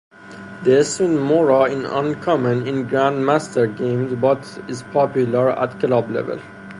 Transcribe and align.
The 0.63 0.83
Smith-Morra 0.83 1.65
is 1.69 1.83
uncommon 1.87 2.65
in 2.67 2.87
grandmaster 2.89 3.67
games, 3.77 4.15
but 4.19 4.39
is 4.67 4.81
popular 4.81 5.51
at 5.51 5.79
club 5.79 6.09
level. 6.09 6.39